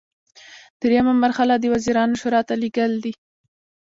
[0.81, 3.13] دریمه مرحله د وزیرانو شورا ته لیږل دي.